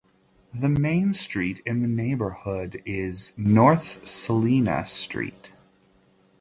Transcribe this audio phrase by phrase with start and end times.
[0.51, 5.51] The main street in the neighborhood is North Salina Street.